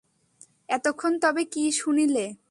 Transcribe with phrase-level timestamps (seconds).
[0.69, 2.25] এতক্ষণ তবে কী শুনিলে?